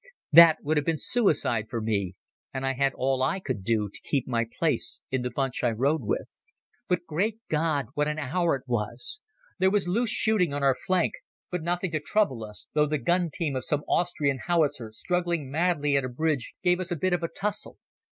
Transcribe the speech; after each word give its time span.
That 0.31 0.63
would 0.63 0.77
have 0.77 0.85
been 0.87 0.97
suicide 0.97 1.67
for 1.69 1.79
me, 1.79 2.15
and 2.51 2.65
I 2.65 2.73
had 2.73 2.93
all 2.95 3.21
I 3.21 3.39
could 3.39 3.63
do 3.63 3.87
to 3.87 4.01
keep 4.01 4.27
my 4.27 4.47
place 4.57 4.99
in 5.11 5.21
the 5.21 5.29
bunch 5.29 5.63
I 5.63 5.69
rode 5.69 6.01
with. 6.01 6.41
But, 6.87 7.05
Great 7.05 7.37
God! 7.51 7.85
what 7.93 8.07
an 8.07 8.17
hour 8.17 8.55
it 8.55 8.63
was! 8.65 9.21
There 9.59 9.69
was 9.69 9.87
loose 9.87 10.09
shooting 10.09 10.55
on 10.55 10.63
our 10.63 10.73
flank, 10.73 11.13
but 11.51 11.61
nothing 11.61 11.91
to 11.91 11.99
trouble 11.99 12.43
us, 12.43 12.65
though 12.73 12.87
the 12.87 12.97
gun 12.97 13.29
team 13.31 13.55
of 13.55 13.63
some 13.63 13.83
Austrian 13.87 14.39
howitzer, 14.47 14.91
struggling 14.91 15.51
madly 15.51 15.95
at 15.95 16.03
a 16.03 16.09
bridge, 16.09 16.55
gave 16.63 16.79
us 16.79 16.89
a 16.89 16.95
bit 16.95 17.13
of 17.13 17.21
a 17.21 17.27
tussle. 17.27 17.77